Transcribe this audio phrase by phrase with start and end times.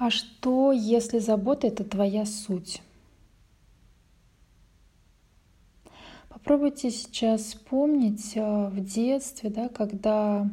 [0.00, 2.80] А что, если забота это твоя суть?
[6.30, 10.48] Попробуйте сейчас вспомнить э, в детстве, да, когда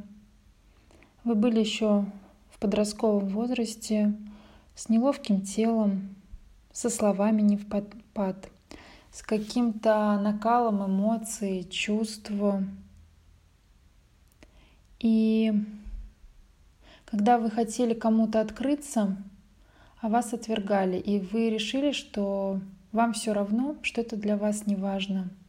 [1.24, 2.04] вы были еще
[2.50, 4.14] в подростковом возрасте,
[4.76, 6.14] с неловким телом,
[6.74, 8.50] со словами не в подпад,
[9.14, 12.34] с каким-то накалом эмоций, чувств.
[15.00, 15.54] И
[17.06, 19.16] когда вы хотели кому-то открыться,
[20.02, 22.60] а вас отвергали, и вы решили, что
[22.92, 25.30] вам все равно, что это для вас не важно—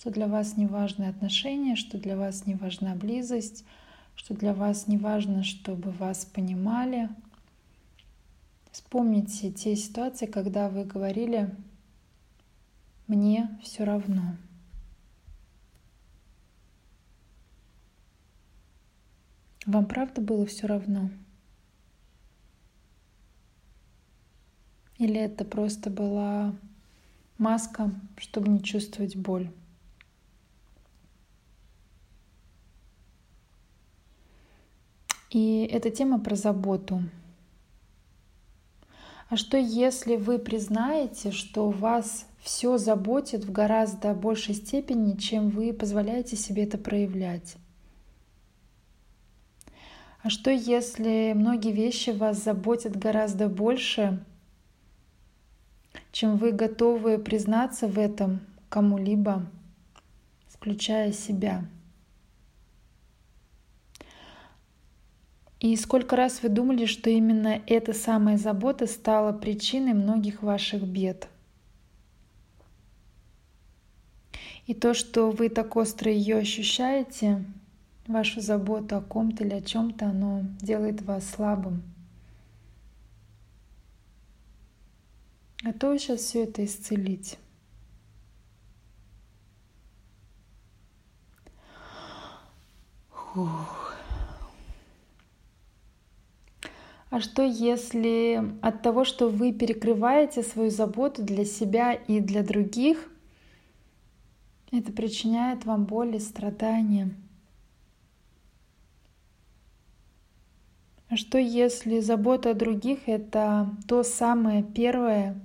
[0.00, 3.66] что для вас не важны отношения, что для вас не важна близость,
[4.14, 7.10] что для вас не важно, чтобы вас понимали.
[8.72, 11.54] Вспомните те ситуации, когда вы говорили
[13.08, 14.36] «мне все равно».
[19.66, 21.10] Вам правда было все равно?
[25.00, 26.54] Или это просто была
[27.38, 29.50] маска, чтобы не чувствовать боль?
[35.30, 37.02] И эта тема про заботу.
[39.30, 45.72] А что если вы признаете, что вас все заботит в гораздо большей степени, чем вы
[45.72, 47.56] позволяете себе это проявлять?
[50.22, 54.22] А что если многие вещи вас заботят гораздо больше,
[56.12, 59.46] чем вы готовы признаться в этом кому-либо,
[60.48, 61.64] включая себя?
[65.60, 71.28] И сколько раз вы думали, что именно эта самая забота стала причиной многих ваших бед?
[74.66, 77.44] И то, что вы так остро ее ощущаете,
[78.06, 81.82] вашу заботу о ком-то или о чем-то, оно делает вас слабым.
[85.62, 87.38] Готовы сейчас все это исцелить?
[93.10, 93.94] Фух.
[97.10, 103.10] А что если от того, что вы перекрываете свою заботу для себя и для других,
[104.72, 107.10] это причиняет вам боль и страдания?
[111.08, 115.36] А что если забота о других— это то самое первое,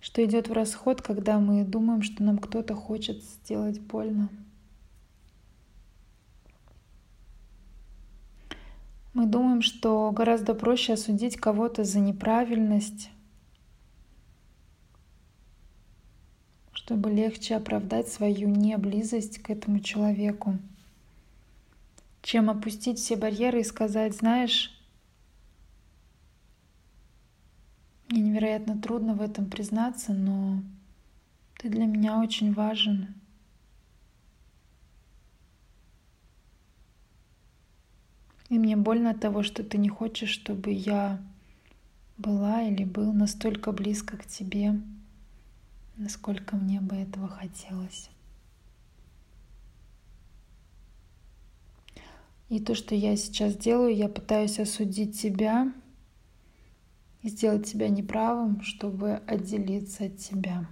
[0.00, 4.30] что идет в расход, когда мы думаем, что нам кто-то хочет сделать больно?
[9.12, 13.10] Мы думаем, что гораздо проще осудить кого-то за неправильность,
[16.72, 20.58] чтобы легче оправдать свою неблизость к этому человеку,
[22.22, 24.79] чем опустить все барьеры и сказать, знаешь,
[28.10, 30.62] мне невероятно трудно в этом признаться, но
[31.58, 33.14] ты для меня очень важен.
[38.48, 41.20] И мне больно от того, что ты не хочешь, чтобы я
[42.18, 44.80] была или был настолько близко к тебе,
[45.96, 48.10] насколько мне бы этого хотелось.
[52.48, 55.72] И то, что я сейчас делаю, я пытаюсь осудить тебя
[57.22, 60.68] и сделать тебя неправым, чтобы отделиться от тебя,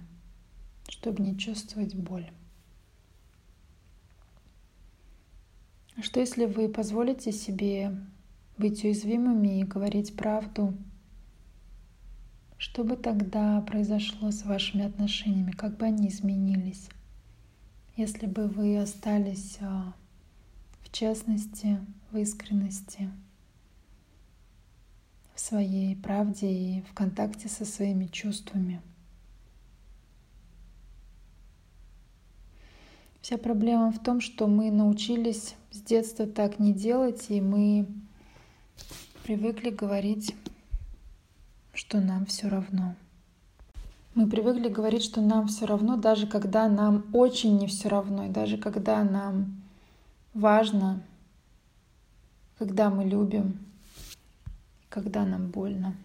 [0.87, 2.29] чтобы не чувствовать боль.
[5.95, 7.95] А что если вы позволите себе
[8.57, 10.73] быть уязвимыми и говорить правду?
[12.57, 15.51] Что бы тогда произошло с вашими отношениями?
[15.51, 16.89] Как бы они изменились?
[17.95, 19.93] Если бы вы остались а,
[20.81, 21.79] в честности,
[22.11, 23.09] в искренности,
[25.39, 28.81] в своей правде и в контакте со своими чувствами.
[33.21, 37.87] Вся проблема в том, что мы научились с детства так не делать, и мы
[39.23, 40.35] привыкли говорить,
[41.73, 42.95] что нам все равно.
[44.15, 48.29] Мы привыкли говорить, что нам все равно, даже когда нам очень не все равно, и
[48.29, 49.63] даже когда нам
[50.33, 51.01] важно,
[52.57, 53.68] когда мы любим,
[54.89, 55.95] когда нам больно.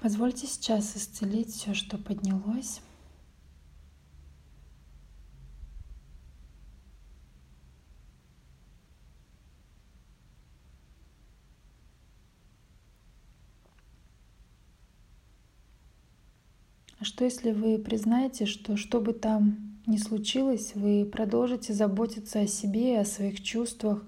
[0.00, 2.80] Позвольте сейчас исцелить все, что поднялось.
[17.00, 22.46] А что если вы признаете, что что бы там ни случилось, вы продолжите заботиться о
[22.46, 24.04] себе и о своих чувствах,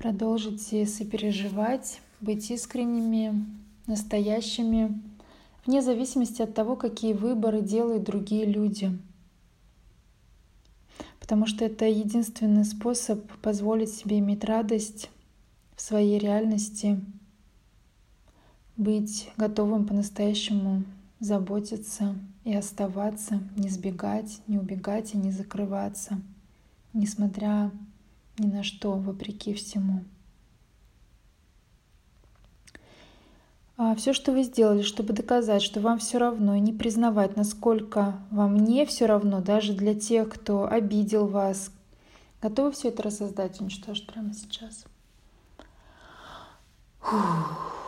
[0.00, 3.44] Продолжите сопереживать, быть искренними,
[3.86, 4.98] настоящими,
[5.66, 8.96] вне зависимости от того, какие выборы делают другие люди.
[11.20, 15.10] Потому что это единственный способ позволить себе иметь радость
[15.76, 16.98] в своей реальности,
[18.78, 20.84] быть готовым по-настоящему
[21.18, 26.22] заботиться и оставаться, не сбегать, не убегать и не закрываться,
[26.94, 27.70] несмотря
[28.40, 30.04] ни на что, вопреки всему.
[33.76, 38.20] А все, что вы сделали, чтобы доказать, что вам все равно, и не признавать, насколько
[38.30, 41.72] вам не все равно, даже для тех, кто обидел вас,
[42.42, 44.84] готовы все это рассоздать, уничтожить прямо сейчас.
[47.00, 47.79] Фух.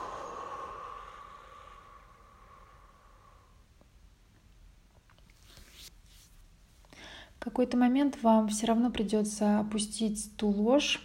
[7.43, 11.03] Какой-то момент вам все равно придется опустить ту ложь,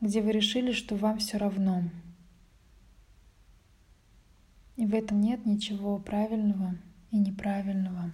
[0.00, 1.84] где вы решили, что вам все равно.
[4.74, 6.74] И в этом нет ничего правильного
[7.12, 8.10] и неправильного.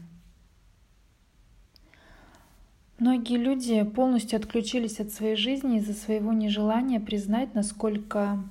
[2.99, 8.44] Многие люди полностью отключились от своей жизни из-за своего нежелания признать, насколько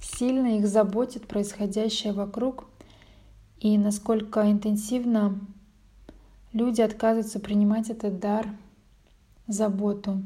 [0.00, 2.68] сильно их заботит происходящее вокруг
[3.60, 5.38] и насколько интенсивно
[6.54, 8.48] люди отказываются принимать этот дар,
[9.46, 10.22] заботу.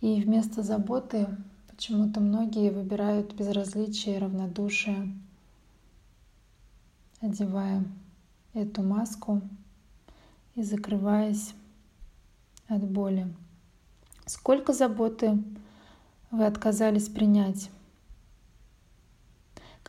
[0.00, 1.26] И вместо заботы
[1.68, 5.12] почему-то многие выбирают безразличие равнодушие
[7.20, 7.84] одевая
[8.54, 9.42] эту маску
[10.54, 11.54] и закрываясь
[12.68, 13.32] от боли.
[14.26, 15.42] Сколько заботы
[16.30, 17.70] вы отказались принять?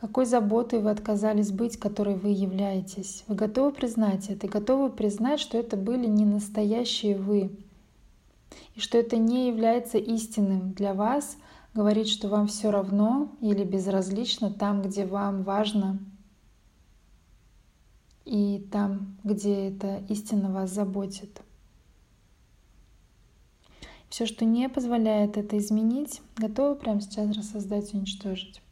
[0.02, 3.22] Какой заботой вы отказались быть, которой вы являетесь?
[3.28, 4.48] Вы готовы признать это?
[4.48, 7.52] Готовы признать, что это были не настоящие вы?
[8.74, 11.36] И что это не является истинным для вас,
[11.72, 16.00] говорить, что вам все равно или безразлично там, где вам важно
[18.24, 21.42] и там, где это истинно вас заботит.
[24.08, 28.62] Все, что не позволяет это изменить, готовы прямо сейчас рассоздать и уничтожить.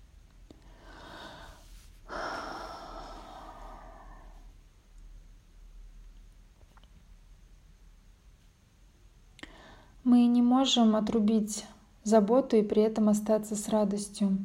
[10.03, 11.65] Мы не можем отрубить
[12.03, 14.37] заботу и при этом остаться с радостью.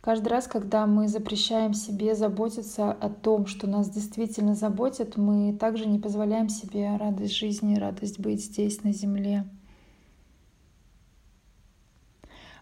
[0.00, 5.86] Каждый раз, когда мы запрещаем себе заботиться о том, что нас действительно заботит, мы также
[5.86, 9.46] не позволяем себе радость жизни, радость быть здесь, на земле.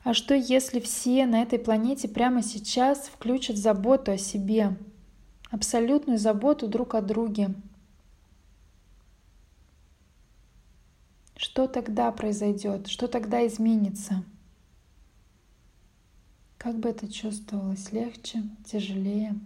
[0.03, 4.75] А что если все на этой планете прямо сейчас включат заботу о себе,
[5.51, 7.55] абсолютную заботу друг о друге?
[11.37, 12.89] Что тогда произойдет?
[12.89, 14.25] Что тогда изменится?
[16.57, 19.39] Как бы это чувствовалось легче, тяжелее?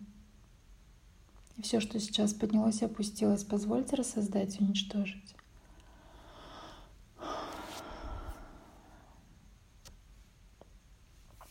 [1.57, 5.35] И все, что сейчас поднялось и опустилось, позвольте рассоздать уничтожить.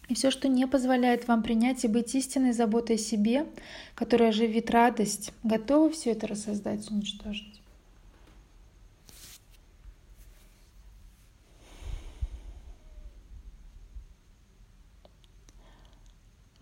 [0.08, 3.46] И все, что не позволяет вам принять и быть истинной заботой о себе,
[3.94, 7.59] которая оживит радость, готовы все это рассоздать уничтожить.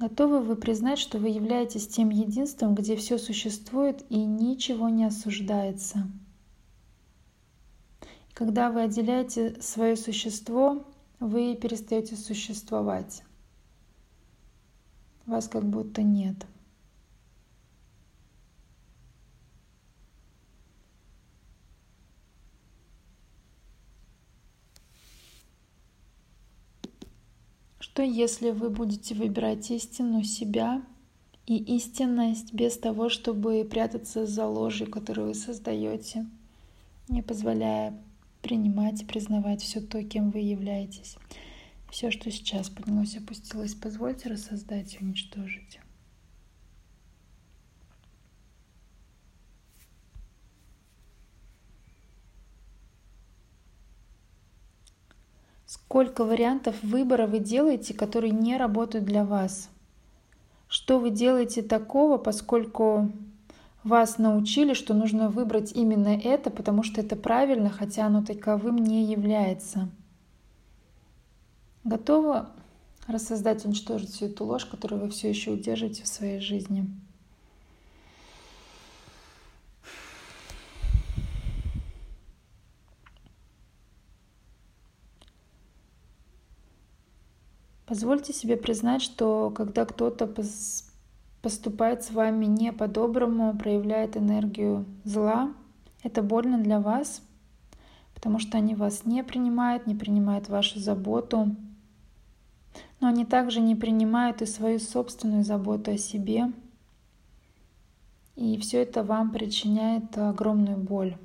[0.08, 6.08] Готовы вы признать, что вы являетесь тем единством, где все существует и ничего не осуждается?
[8.34, 10.86] Когда вы отделяете свое существо,
[11.20, 13.22] вы перестаете существовать.
[15.26, 16.38] Вас как будто нет.
[27.98, 30.84] Что если вы будете выбирать истину себя
[31.48, 36.28] и истинность без того, чтобы прятаться за ложью, которую вы создаете,
[37.10, 38.00] не позволяя
[38.44, 41.18] принимать и признавать все то, кем вы являетесь.
[41.90, 45.80] Все, что сейчас поднялось, опустилось, позвольте рассоздать и уничтожить.
[55.68, 59.70] Сколько вариантов выбора вы делаете, которые не работают для вас?
[60.70, 63.12] Что вы делаете такого, поскольку
[63.84, 69.04] вас научили, что нужно выбрать именно это, потому что это правильно, хотя оно таковым не
[69.04, 69.90] является?
[71.84, 72.46] Готовы
[73.06, 76.86] рассоздать, уничтожить всю эту ложь, которую вы все еще удерживаете в своей жизни?
[87.88, 90.30] Позвольте себе признать, что когда кто-то
[91.42, 95.54] поступает с вами не по-доброму, проявляет энергию зла,
[96.04, 97.22] это больно для вас,
[98.14, 101.56] потому что они вас не принимают, не принимают вашу заботу,
[103.00, 106.52] но они также не принимают и свою собственную заботу о себе.
[108.36, 111.16] И все это вам причиняет огромную боль.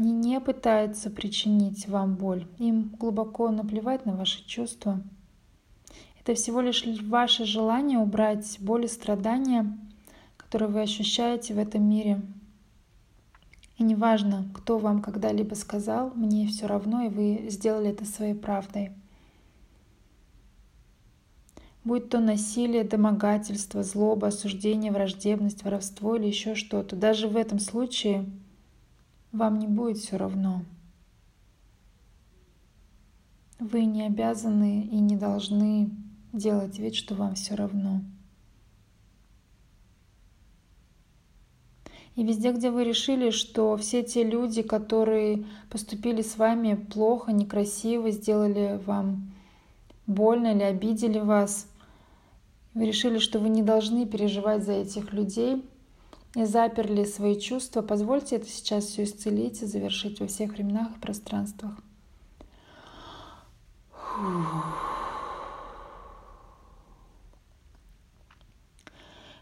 [0.00, 2.46] Они не пытаются причинить вам боль.
[2.56, 5.02] Им глубоко наплевать на ваши чувства.
[6.18, 9.78] Это всего лишь ваше желание убрать боль и страдания,
[10.38, 12.22] которые вы ощущаете в этом мире.
[13.76, 18.92] И неважно, кто вам когда-либо сказал, мне все равно, и вы сделали это своей правдой.
[21.84, 26.96] Будь то насилие, домогательство, злоба, осуждение, враждебность, воровство или еще что-то.
[26.96, 28.24] Даже в этом случае
[29.32, 30.64] вам не будет все равно.
[33.58, 35.90] Вы не обязаны и не должны
[36.32, 38.00] делать вид, что вам все равно.
[42.16, 48.10] И везде, где вы решили, что все те люди, которые поступили с вами плохо, некрасиво,
[48.10, 49.32] сделали вам
[50.06, 51.68] больно или обидели вас,
[52.74, 55.64] вы решили, что вы не должны переживать за этих людей,
[56.34, 61.00] и заперли свои чувства, позвольте это сейчас все исцелить и завершить во всех временах и
[61.00, 61.72] пространствах.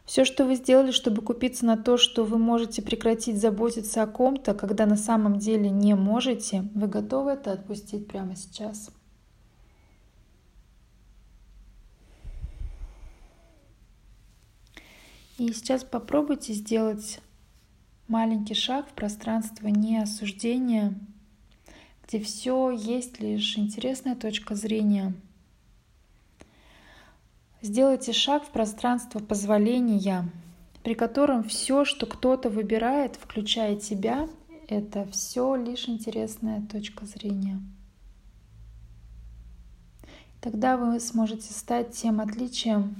[0.05, 4.55] Все, что вы сделали, чтобы купиться на то, что вы можете прекратить заботиться о ком-то,
[4.55, 8.91] когда на самом деле не можете, вы готовы это отпустить прямо сейчас.
[15.39, 17.21] И сейчас попробуйте сделать
[18.09, 20.99] маленький шаг в пространство неосуждения,
[22.05, 25.15] где все есть лишь интересная точка зрения.
[27.63, 30.29] Сделайте шаг в пространство позволения,
[30.83, 34.29] при котором все, что кто-то выбирает, включая тебя,
[34.67, 37.61] это все лишь интересная точка зрения.
[40.41, 42.97] Тогда вы сможете стать тем отличием,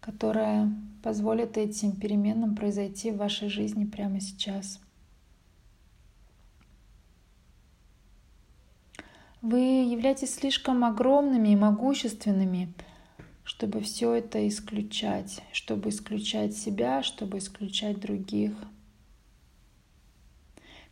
[0.00, 4.80] которое позволит этим переменам произойти в вашей жизни прямо сейчас.
[9.42, 12.74] Вы являетесь слишком огромными и могущественными,
[13.42, 18.52] чтобы все это исключать, чтобы исключать себя, чтобы исключать других.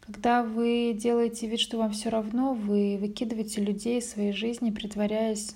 [0.01, 5.55] Когда вы делаете вид, что вам все равно, вы выкидываете людей из своей жизни, притворяясь,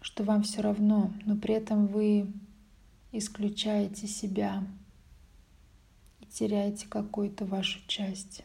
[0.00, 2.26] что вам все равно, но при этом вы
[3.12, 4.62] исключаете себя
[6.20, 8.44] и теряете какую-то вашу часть.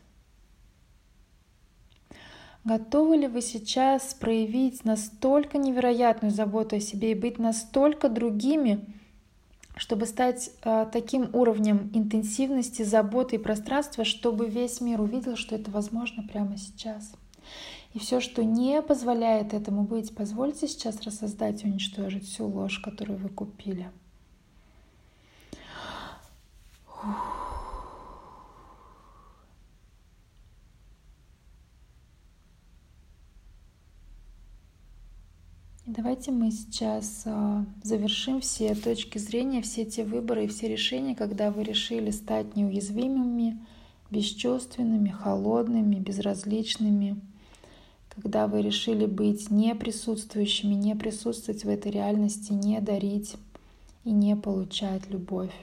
[2.64, 8.84] Готовы ли вы сейчас проявить настолько невероятную заботу о себе и быть настолько другими,
[9.78, 15.70] чтобы стать э, таким уровнем интенсивности, заботы и пространства, чтобы весь мир увидел, что это
[15.70, 17.12] возможно прямо сейчас?
[17.96, 23.18] И все, что не позволяет этому быть, позвольте сейчас рассоздать и уничтожить всю ложь, которую
[23.18, 23.90] вы купили.
[35.86, 41.50] Давайте мы сейчас а, завершим все точки зрения, все те выборы и все решения, когда
[41.50, 43.66] вы решили стать неуязвимыми,
[44.12, 47.22] бесчувственными, холодными, безразличными,
[48.16, 53.36] когда вы решили быть неприсутствующими, не присутствовать в этой реальности, не дарить
[54.04, 55.54] и не получать любовь.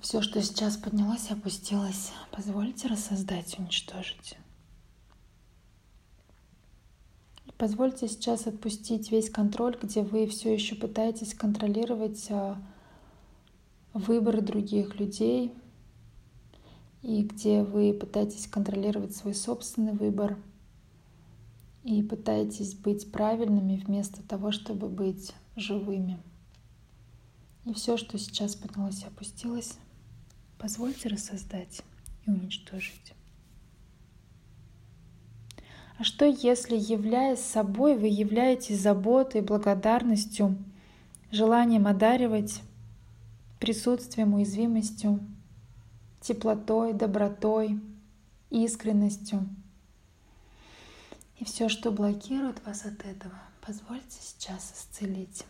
[0.00, 4.36] Все, что сейчас поднялось и опустилось, позвольте рассоздать, уничтожить.
[7.46, 12.56] И позвольте сейчас отпустить весь контроль, где вы все еще пытаетесь контролировать а,
[13.92, 15.52] выборы других людей,
[17.02, 20.36] и где вы пытаетесь контролировать свой собственный выбор,
[21.84, 26.18] и пытаетесь быть правильными вместо того, чтобы быть живыми.
[27.64, 29.78] И все, что сейчас поднялось и опустилось,
[30.58, 31.82] Позвольте рассоздать
[32.26, 33.14] и уничтожить.
[35.96, 40.56] А что если, являясь собой, вы являетесь заботой, благодарностью,
[41.30, 42.60] желанием одаривать,
[43.60, 45.20] присутствием, уязвимостью,
[46.20, 47.80] теплотой, добротой,
[48.50, 49.48] искренностью.
[51.38, 55.44] И все, что блокирует вас от этого, позвольте сейчас исцелить.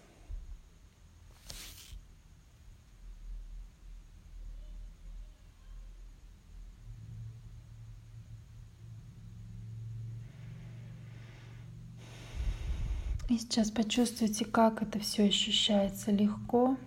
[13.28, 16.78] И сейчас почувствуйте, как это все ощущается, легко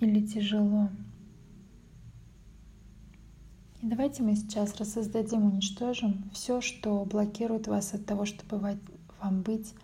[0.00, 0.90] или тяжело.
[3.82, 8.78] И давайте мы сейчас рассоздадим, уничтожим все, что блокирует вас от того, чтобы
[9.20, 9.74] вам быть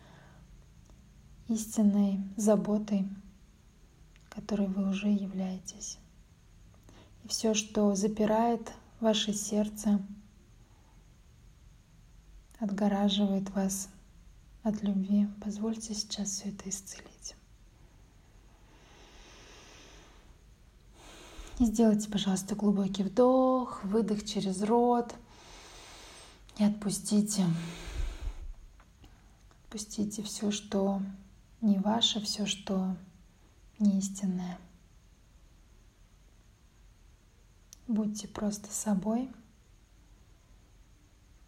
[1.49, 3.09] истинной заботой,
[4.29, 5.99] которой вы уже являетесь.
[7.25, 10.01] И все, что запирает ваше сердце,
[12.61, 13.89] отгораживает вас
[14.63, 17.08] от любви, позвольте сейчас все это исцелить.
[21.59, 25.13] И сделайте, пожалуйста, глубокий вдох, выдох через рот.
[26.57, 27.47] И отпустите.
[29.65, 31.03] Отпустите все, что
[31.61, 32.97] не ваше, все, что
[33.81, 34.59] не истинное.
[37.89, 39.29] Будьте просто собой.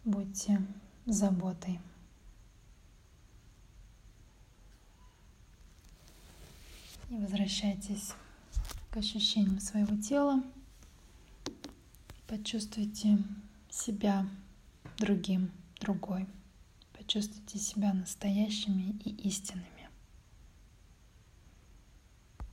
[0.03, 0.61] Будьте
[1.05, 1.79] заботой.
[7.09, 8.13] И возвращайтесь
[8.91, 10.43] к ощущениям своего тела.
[12.27, 13.19] Почувствуйте
[13.69, 14.27] себя
[14.97, 16.27] другим, другой.
[16.97, 19.70] Почувствуйте себя настоящими и истинными.